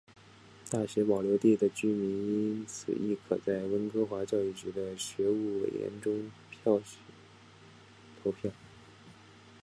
[0.71, 2.09] 大学保留地的居民
[2.49, 6.31] 因此亦可在温哥华教育局的学务委员选举
[6.63, 6.81] 中
[8.23, 8.51] 投票。